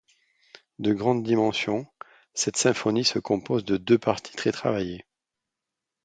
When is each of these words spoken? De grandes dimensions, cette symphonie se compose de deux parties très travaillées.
De 0.79 0.93
grandes 0.93 1.21
dimensions, 1.21 1.85
cette 2.33 2.57
symphonie 2.57 3.03
se 3.05 3.19
compose 3.19 3.63
de 3.65 3.77
deux 3.77 3.99
parties 3.99 4.35
très 4.35 4.51
travaillées. 4.51 5.05